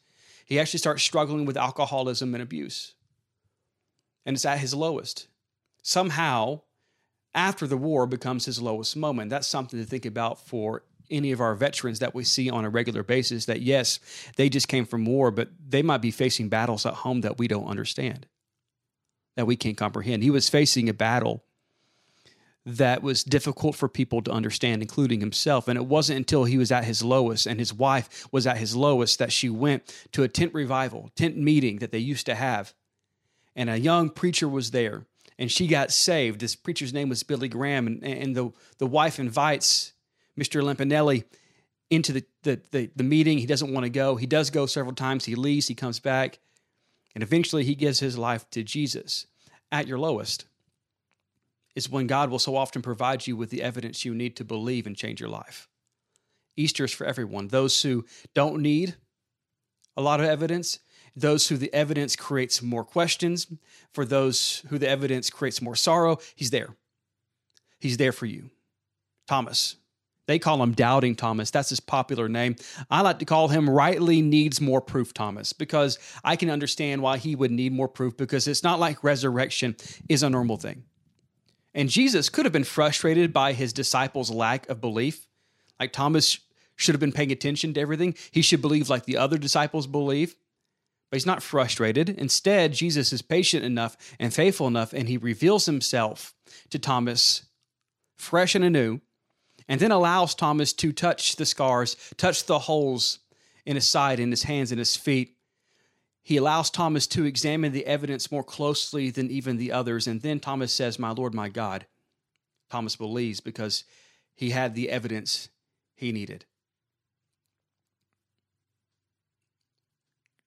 he 0.51 0.61
actually 0.61 0.79
starts 0.79 1.03
struggling 1.03 1.47
with 1.47 1.57
alcoholism 1.57 2.35
and 2.35 2.43
abuse. 2.43 2.95
And 4.27 4.37
it's 4.37 4.45
at 4.45 4.59
his 4.59 4.75
lowest. 4.75 5.29
Somehow, 5.83 6.61
after 7.35 7.67
the 7.67 7.77
war 7.77 8.07
becomes 8.07 8.45
his 8.45 8.61
lowest 8.61 8.97
moment. 8.97 9.31
That's 9.31 9.47
something 9.47 9.79
to 9.79 9.87
think 9.87 10.05
about 10.05 10.47
for 10.47 10.83
any 11.11 11.33
of 11.33 11.41
our 11.41 11.55
veterans 11.55 12.01
that 12.01 12.15
we 12.15 12.25
see 12.25 12.51
on 12.51 12.65
a 12.65 12.71
regular 12.71 13.03
basis 13.03 13.47
that 13.47 13.63
yes, 13.63 13.99
they 14.37 14.49
just 14.49 14.69
came 14.69 14.85
from 14.85 15.05
war, 15.05 15.31
but 15.31 15.49
they 15.65 15.83
might 15.83 16.03
be 16.03 16.11
facing 16.11 16.49
battles 16.49 16.87
at 16.87 16.95
home 16.95 17.23
that 17.23 17.39
we 17.39 17.49
don't 17.49 17.67
understand 17.67 18.27
that 19.37 19.47
we 19.47 19.57
can't 19.57 19.77
comprehend. 19.77 20.23
He 20.23 20.31
was 20.31 20.49
facing 20.49 20.89
a 20.89 20.95
battle 20.95 21.45
that 22.67 23.03
was 23.03 23.25
difficult 23.25 23.75
for 23.75 23.89
people 23.89 24.21
to 24.23 24.31
understand, 24.31 24.83
including 24.83 25.21
himself. 25.21 25.67
And 25.67 25.79
it 25.79 25.87
wasn't 25.87 26.19
until 26.19 26.45
he 26.45 26.59
was 26.59 26.71
at 26.71 26.85
his 26.85 27.03
lowest 27.03 27.47
and 27.47 27.59
his 27.59 27.73
wife 27.73 28.27
was 28.33 28.47
at 28.47 28.59
his 28.59 28.77
lowest 28.77 29.19
that 29.19 29.33
she 29.33 29.49
went 29.49 29.95
to 30.13 30.23
a 30.23 30.29
tent 30.29 30.53
revival, 30.53 31.11
tent 31.17 31.37
meeting 31.37 31.79
that 31.79 31.91
they 31.91 31.99
used 31.99 32.27
to 32.27 32.35
have. 32.35 32.75
And 33.57 33.71
a 33.71 33.79
young 33.79 34.11
preacher 34.11 34.49
was 34.49 34.71
there 34.71 35.07
and 35.39 35.51
she 35.51 35.67
got 35.67 35.91
saved. 35.91 36.41
This 36.41 36.55
preacher's 36.55 36.93
name 36.93 37.09
was 37.09 37.23
Billy 37.23 37.49
Graham. 37.49 37.87
And, 37.87 38.05
and 38.05 38.37
the, 38.37 38.53
the 38.77 38.87
wife 38.87 39.19
invites 39.19 39.95
Mr. 40.39 40.63
Lampanelli 40.63 41.25
into 41.89 42.13
the, 42.13 42.25
the, 42.43 42.61
the, 42.71 42.91
the 42.95 43.03
meeting. 43.03 43.39
He 43.39 43.47
doesn't 43.47 43.73
want 43.73 43.85
to 43.85 43.91
go. 43.91 44.17
He 44.17 44.27
does 44.27 44.51
go 44.51 44.67
several 44.67 44.95
times. 44.95 45.25
He 45.25 45.35
leaves, 45.35 45.67
he 45.67 45.75
comes 45.75 45.99
back. 45.99 46.39
And 47.15 47.25
eventually 47.25 47.65
he 47.65 47.75
gives 47.75 48.01
his 48.01 48.19
life 48.19 48.49
to 48.51 48.63
Jesus. 48.63 49.27
At 49.73 49.87
your 49.87 49.99
lowest 49.99 50.47
is 51.75 51.89
when 51.89 52.07
God 52.07 52.31
will 52.31 52.39
so 52.39 52.57
often 52.57 52.83
provide 52.83 53.27
you 53.27 53.37
with 53.37 53.51
the 53.51 53.63
evidence 53.63 54.05
you 54.05 54.15
need 54.15 54.37
to 54.37 54.45
believe 54.45 54.87
and 54.87 54.97
change 54.97 55.21
your 55.21 55.29
life. 55.29 55.69
Easter 56.57 56.85
is 56.85 56.93
for 56.93 57.07
everyone. 57.07 57.49
Those 57.49 57.81
who 57.83 58.05
don't 58.35 58.61
need 58.61 58.97
a 59.97 60.03
lot 60.03 60.21
of 60.21 60.27
evidence, 60.27 60.81
those 61.15 61.49
who 61.49 61.57
the 61.57 61.73
evidence 61.73 62.17
creates 62.17 62.63
more 62.63 62.85
questions, 62.85 63.47
for 63.93 64.05
those 64.05 64.65
who 64.69 64.79
the 64.79 64.89
evidence 64.89 65.31
creates 65.31 65.63
more 65.63 65.77
sorrow, 65.77 66.19
he's 66.35 66.51
there. 66.51 66.77
He's 67.79 67.97
there 67.97 68.13
for 68.13 68.27
you. 68.27 68.51
Thomas, 69.27 69.77
they 70.27 70.39
call 70.39 70.63
him 70.63 70.73
Doubting 70.73 71.17
Thomas. 71.17 71.51
That's 71.51 71.71
his 71.71 71.81
popular 71.81 72.29
name. 72.29 72.57
I 72.91 73.01
like 73.01 73.19
to 73.21 73.25
call 73.25 73.49
him 73.49 73.69
Rightly 73.69 74.23
Needs 74.23 74.61
More 74.61 74.81
Proof 74.81 75.15
Thomas 75.15 75.53
because 75.53 75.99
I 76.23 76.37
can 76.37 76.51
understand 76.51 77.03
why 77.03 77.19
he 77.19 77.35
would 77.35 77.51
need 77.51 77.73
more 77.73 77.89
proof 77.89 78.17
because 78.17 78.47
it's 78.47 78.63
not 78.63 78.79
like 78.79 79.03
resurrection 79.03 79.77
is 80.09 80.23
a 80.23 80.31
normal 80.31 80.57
thing. 80.57 80.85
And 81.75 81.89
Jesus 81.89 82.29
could 82.29 82.47
have 82.47 82.53
been 82.53 82.65
frustrated 82.65 83.33
by 83.33 83.53
his 83.53 83.73
disciples' 83.73 84.31
lack 84.31 84.69
of 84.69 84.81
belief. 84.81 85.29
Like 85.79 85.93
Thomas 85.93 86.39
should 86.77 86.95
have 86.95 87.01
been 87.01 87.13
paying 87.13 87.33
attention 87.33 87.75
to 87.75 87.81
everything. 87.81 88.15
He 88.31 88.43
should 88.43 88.61
believe 88.61 88.89
like 88.89 89.05
the 89.05 89.17
other 89.17 89.39
disciples 89.39 89.87
believe. 89.87 90.35
But 91.11 91.17
he's 91.17 91.27
not 91.27 91.43
frustrated. 91.43 92.09
Instead, 92.09 92.73
Jesus 92.73 93.13
is 93.13 93.23
patient 93.23 93.65
enough 93.65 93.97
and 94.19 94.33
faithful 94.33 94.69
enough, 94.69 94.93
and 94.93 95.09
he 95.09 95.17
reveals 95.17 95.67
himself 95.67 96.35
to 96.71 96.79
Thomas 96.79 97.43
fresh 98.17 98.55
and 98.55 98.65
anew 98.65 99.01
and 99.71 99.81
then 99.81 99.93
allows 99.93 100.35
Thomas 100.35 100.73
to 100.75 100.93
touch 100.93 101.37
the 101.37 101.47
scars, 101.47 101.97
touch 102.17 102.45
the 102.47 102.59
holes 102.59 103.21
in 103.65 103.77
his 103.77 103.87
side, 103.87 104.19
in 104.19 104.33
his 104.33 104.43
hands, 104.43 104.73
and 104.73 104.81
his 104.81 104.97
feet. 104.97 105.37
He 106.23 106.37
allows 106.37 106.71
Thomas 106.71 107.07
to 107.09 107.25
examine 107.25 107.73
the 107.73 107.87
evidence 107.87 108.31
more 108.31 108.45
closely 108.45 109.11
than 109.11 109.31
even 109.31 109.57
the 109.57 109.73
others. 109.73 110.07
And 110.07 110.21
then 110.21 110.39
Thomas 110.39 110.73
says, 110.73 110.99
My 110.99 111.11
Lord, 111.11 111.35
my 111.35 111.49
God. 111.49 111.87
Thomas 112.71 112.95
believes 112.95 113.41
because 113.41 113.85
he 114.35 114.51
had 114.51 114.75
the 114.75 114.91
evidence 114.91 115.49
he 115.97 116.13
needed. 116.13 116.45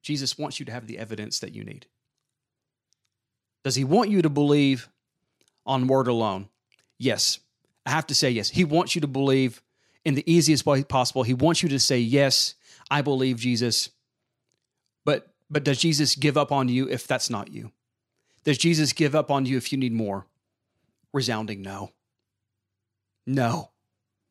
Jesus 0.02 0.38
wants 0.38 0.60
you 0.60 0.66
to 0.66 0.72
have 0.72 0.88
the 0.88 0.98
evidence 0.98 1.40
that 1.40 1.54
you 1.54 1.64
need. 1.64 1.88
Does 3.64 3.76
he 3.76 3.84
want 3.84 4.10
you 4.10 4.22
to 4.22 4.30
believe 4.30 4.90
on 5.66 5.88
word 5.88 6.08
alone? 6.08 6.50
Yes. 6.98 7.40
I 7.86 7.92
have 7.92 8.08
to 8.08 8.16
say 8.16 8.30
yes. 8.30 8.50
He 8.50 8.66
wants 8.66 8.96
you 8.96 9.02
to 9.02 9.08
believe 9.08 9.62
in 10.06 10.16
the 10.16 10.32
easiest 10.32 10.66
way 10.66 10.84
possible. 10.84 11.24
He 11.24 11.34
wants 11.34 11.64
you 11.64 11.70
to 11.70 11.80
say, 11.80 12.00
Yes, 12.00 12.56
I 12.92 13.02
believe 13.02 13.38
Jesus. 13.38 13.90
But 15.06 15.33
but 15.54 15.64
does 15.64 15.80
Jesus 15.80 16.16
give 16.16 16.38
up 16.38 16.52
on 16.52 16.68
you 16.68 16.90
if 16.90 17.08
that's 17.08 17.30
not 17.30 17.52
you? 17.52 17.72
Does 18.44 18.58
Jesus 18.58 18.92
give 18.92 19.16
up 19.16 19.32
on 19.32 19.46
you 19.46 19.56
if 19.56 19.72
you 19.72 19.78
need 19.78 19.94
more? 19.94 20.26
Resounding 21.14 21.62
no. 21.62 21.92
No. 23.26 23.70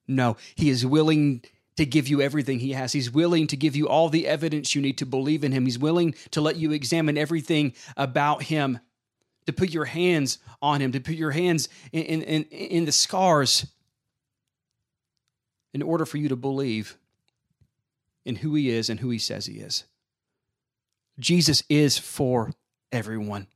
No. 0.06 0.36
He 0.54 0.68
is 0.68 0.84
willing 0.84 1.42
to 1.76 1.86
give 1.86 2.08
you 2.08 2.20
everything 2.20 2.58
he 2.58 2.72
has. 2.72 2.92
He's 2.92 3.10
willing 3.10 3.46
to 3.46 3.56
give 3.56 3.74
you 3.74 3.88
all 3.88 4.08
the 4.08 4.26
evidence 4.26 4.74
you 4.74 4.82
need 4.82 4.98
to 4.98 5.06
believe 5.06 5.44
in 5.44 5.52
him. 5.52 5.64
He's 5.64 5.78
willing 5.78 6.14
to 6.32 6.40
let 6.40 6.56
you 6.56 6.72
examine 6.72 7.16
everything 7.16 7.72
about 7.96 8.42
him 8.42 8.80
to 9.46 9.52
put 9.52 9.70
your 9.70 9.86
hands 9.86 10.38
on 10.60 10.80
him, 10.80 10.92
to 10.92 11.00
put 11.00 11.14
your 11.14 11.30
hands 11.30 11.68
in, 11.92 12.22
in, 12.22 12.44
in, 12.44 12.84
the 12.84 12.92
scars 12.92 13.66
in 15.72 15.82
order 15.82 16.04
for 16.04 16.18
you 16.18 16.28
to 16.28 16.36
believe 16.36 16.96
in 18.24 18.36
who 18.36 18.54
he 18.54 18.70
is 18.70 18.88
and 18.88 19.00
who 19.00 19.10
he 19.10 19.18
says 19.18 19.46
he 19.46 19.54
is. 19.54 19.84
Jesus 21.18 21.62
is 21.68 21.98
for 21.98 22.52
everyone, 22.90 23.46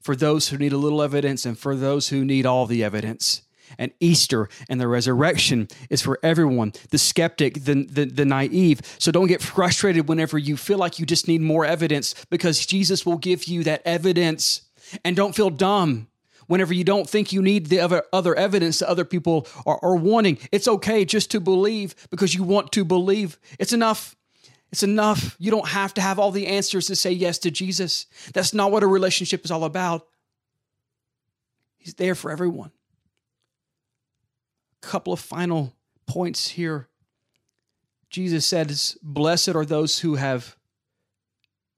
for 0.00 0.16
those 0.16 0.48
who 0.48 0.58
need 0.58 0.72
a 0.72 0.78
little 0.78 1.02
evidence 1.02 1.44
and 1.44 1.58
for 1.58 1.74
those 1.74 2.08
who 2.08 2.24
need 2.24 2.46
all 2.46 2.66
the 2.66 2.84
evidence. 2.84 3.42
And 3.78 3.92
Easter 3.98 4.48
and 4.68 4.80
the 4.80 4.88
resurrection 4.88 5.68
is 5.88 6.02
for 6.02 6.18
everyone 6.22 6.72
the 6.90 6.98
skeptic, 6.98 7.64
the, 7.64 7.86
the, 7.86 8.04
the 8.04 8.24
naive. 8.24 8.82
So 8.98 9.10
don't 9.10 9.26
get 9.26 9.42
frustrated 9.42 10.08
whenever 10.08 10.38
you 10.38 10.56
feel 10.56 10.78
like 10.78 10.98
you 10.98 11.06
just 11.06 11.28
need 11.28 11.40
more 11.40 11.64
evidence 11.64 12.14
because 12.30 12.66
Jesus 12.66 13.06
will 13.06 13.16
give 13.16 13.44
you 13.44 13.64
that 13.64 13.82
evidence 13.84 14.62
and 15.04 15.16
don't 15.16 15.34
feel 15.34 15.50
dumb 15.50 16.08
whenever 16.46 16.74
you 16.74 16.84
don't 16.84 17.08
think 17.08 17.32
you 17.32 17.40
need 17.42 17.66
the 17.66 17.80
other, 17.80 18.04
other 18.12 18.34
evidence 18.34 18.80
that 18.80 18.88
other 18.88 19.04
people 19.04 19.46
are, 19.66 19.78
are 19.82 19.96
wanting. 19.96 20.38
It's 20.52 20.68
okay 20.68 21.04
just 21.04 21.30
to 21.32 21.40
believe 21.40 21.94
because 22.10 22.34
you 22.34 22.42
want 22.42 22.72
to 22.72 22.84
believe. 22.84 23.38
It's 23.58 23.72
enough. 23.72 24.16
It's 24.72 24.82
enough. 24.82 25.36
You 25.38 25.50
don't 25.50 25.68
have 25.68 25.94
to 25.94 26.00
have 26.00 26.18
all 26.18 26.30
the 26.30 26.46
answers 26.46 26.88
to 26.88 26.96
say 26.96 27.12
yes 27.12 27.38
to 27.38 27.50
Jesus. 27.50 28.06
That's 28.32 28.52
not 28.52 28.72
what 28.72 28.82
a 28.82 28.86
relationship 28.88 29.44
is 29.44 29.50
all 29.50 29.64
about. 29.64 30.06
He's 31.78 31.94
there 31.94 32.14
for 32.14 32.30
everyone. 32.30 32.72
A 34.82 34.86
couple 34.86 35.12
of 35.12 35.20
final 35.20 35.74
points 36.06 36.48
here. 36.48 36.88
Jesus 38.10 38.46
says, 38.46 38.98
Blessed 39.02 39.54
are 39.54 39.64
those 39.64 40.00
who 40.00 40.16
have 40.16 40.56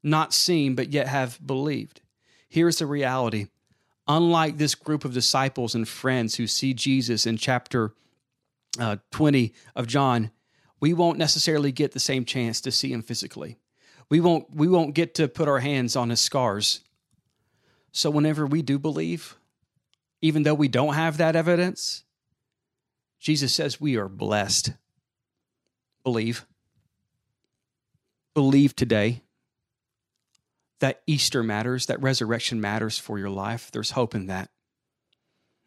not 0.03 0.33
seen, 0.33 0.75
but 0.75 0.93
yet 0.93 1.09
have 1.09 1.39
believed. 1.45 2.01
Here's 2.49 2.79
the 2.79 2.87
reality 2.87 3.49
unlike 4.09 4.57
this 4.57 4.75
group 4.75 5.05
of 5.05 5.13
disciples 5.13 5.75
and 5.75 5.89
friends 5.89 6.37
who 6.37 6.47
see 6.47 6.73
Jesus 6.73 7.27
in 7.27 7.37
chapter 7.37 7.93
uh, 8.79 8.97
20 9.11 9.53
of 9.75 9.87
John, 9.87 10.31
we 10.81 10.93
won't 10.93 11.19
necessarily 11.19 11.73
get 11.73 11.93
the 11.93 12.01
same 12.01 12.25
chance 12.25 12.61
to 12.63 12.71
see 12.71 12.93
him 12.93 13.03
physically. 13.03 13.59
We 14.09 14.21
won't, 14.21 14.55
we 14.55 14.69
won't 14.69 14.95
get 14.95 15.15
to 15.15 15.29
put 15.29 15.49
our 15.49 15.61
hands 15.61 15.97
on 15.97 16.11
his 16.11 16.21
scars. 16.21 16.81
So, 17.93 18.11
whenever 18.11 18.47
we 18.47 18.63
do 18.63 18.79
believe, 18.79 19.37
even 20.21 20.43
though 20.43 20.55
we 20.55 20.69
don't 20.69 20.95
have 20.95 21.17
that 21.17 21.35
evidence, 21.35 22.05
Jesus 23.19 23.55
says 23.55 23.81
we 23.81 23.97
are 23.97 24.09
blessed. 24.09 24.73
Believe. 26.05 26.47
Believe 28.35 28.77
today 28.77 29.23
that 30.81 31.01
Easter 31.07 31.43
matters, 31.43 31.87
that 31.87 32.03
resurrection 32.03 32.61
matters 32.61 32.99
for 32.99 33.19
your 33.19 33.31
life. 33.31 33.71
There's 33.73 33.93
hope 33.93 34.15
in 34.15 34.27
that. 34.27 34.51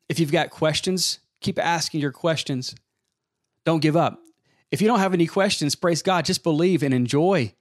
If 0.07 0.19
you've 0.19 0.31
got 0.31 0.51
questions, 0.51 1.19
keep 1.41 1.57
asking 1.57 2.01
your 2.01 2.11
questions. 2.11 2.75
Don't 3.65 3.81
give 3.81 3.95
up. 3.95 4.19
If 4.71 4.81
you 4.81 4.87
don't 4.87 4.99
have 4.99 5.13
any 5.13 5.27
questions, 5.27 5.75
praise 5.75 6.01
God, 6.01 6.25
just 6.25 6.43
believe 6.43 6.83
and 6.83 6.93
enjoy 6.93 7.53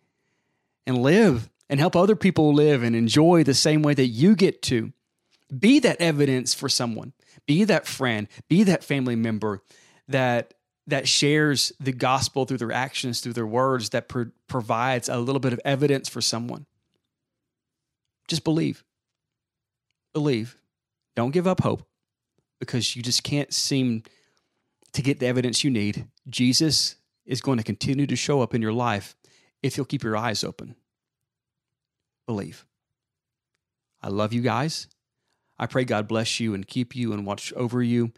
and 0.87 0.99
live 0.99 1.49
and 1.69 1.81
help 1.81 1.97
other 1.97 2.17
people 2.17 2.53
live 2.53 2.83
and 2.83 2.95
enjoy 2.95 3.45
the 3.45 3.55
same 3.55 3.83
way 3.83 3.95
that 3.95 4.07
you 4.07 4.35
get 4.35 4.63
to. 4.63 4.93
Be 5.57 5.79
that 5.81 6.01
evidence 6.01 6.55
for 6.55 6.69
someone. 6.69 7.13
Be 7.47 7.65
that 7.65 7.87
friend, 7.87 8.29
be 8.49 8.63
that 8.65 8.85
family 8.85 9.17
member 9.17 9.63
that 10.09 10.55
that 10.87 11.07
shares 11.07 11.73
the 11.79 11.93
gospel 11.93 12.47
through 12.47 12.59
their 12.59 12.73
actions, 12.73 13.21
through 13.21 13.35
their 13.35 13.47
words, 13.47 13.91
that 13.91 14.09
pro- 14.09 14.31
provides 14.47 15.11
a 15.11 15.19
little 15.19 15.41
bit 15.41 15.53
of 15.53 15.61
evidence 15.63 16.09
for 16.09 16.23
someone. 16.23 16.65
Just 18.27 18.43
believe. 18.43 18.85
Believe. 20.15 20.57
Don't 21.15 21.31
give 21.31 21.47
up 21.47 21.61
hope. 21.61 21.87
because 22.59 22.97
you 22.97 23.03
just 23.03 23.23
can't 23.23 23.53
seem 23.53 24.03
to 24.93 25.03
get 25.03 25.21
the 25.21 25.27
evidence 25.27 25.63
you 25.63 25.71
need, 25.71 26.07
Jesus 26.29 26.97
is 27.29 27.43
going 27.43 27.59
to 27.59 27.65
continue 27.65 28.07
to 28.07 28.17
show 28.17 28.41
up 28.41 28.55
in 28.55 28.63
your 28.63 28.73
life 28.73 29.15
if 29.63 29.77
you'll 29.77 29.87
keep 29.87 30.03
your 30.03 30.17
eyes 30.17 30.43
open. 30.43 30.75
Believe. 32.27 32.67
I 34.03 34.09
love 34.09 34.33
you 34.33 34.41
guys. 34.41 34.89
I 35.59 35.67
pray 35.67 35.85
God 35.85 36.09
bless 36.09 36.41
you 36.41 36.55
and 36.55 36.67
keep 36.67 36.97
you 36.97 37.13
and 37.13 37.27
watch 37.27 37.53
over 37.53 37.83
you. 37.83 38.13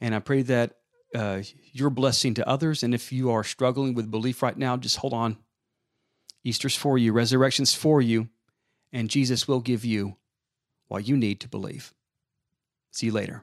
And 0.00 0.14
I 0.14 0.20
pray 0.20 0.42
that 0.42 0.76
uh, 1.14 1.42
you're 1.72 1.88
a 1.88 1.90
blessing 1.90 2.34
to 2.34 2.48
others. 2.48 2.82
And 2.82 2.94
if 2.94 3.12
you 3.12 3.30
are 3.30 3.42
struggling 3.42 3.94
with 3.94 4.10
belief 4.10 4.42
right 4.42 4.56
now, 4.56 4.76
just 4.76 4.98
hold 4.98 5.12
on. 5.12 5.38
Easter's 6.44 6.76
for 6.76 6.96
you, 6.96 7.12
resurrection's 7.12 7.74
for 7.74 8.00
you, 8.00 8.28
and 8.92 9.10
Jesus 9.10 9.48
will 9.48 9.58
give 9.58 9.84
you 9.84 10.16
what 10.86 11.08
you 11.08 11.16
need 11.16 11.40
to 11.40 11.48
believe. 11.48 11.92
See 12.92 13.06
you 13.06 13.12
later. 13.12 13.42